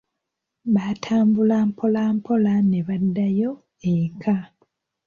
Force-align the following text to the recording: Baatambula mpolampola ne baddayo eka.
Baatambula 0.73 1.57
mpolampola 1.69 2.53
ne 2.69 2.79
baddayo 2.87 3.51
eka. 3.93 4.35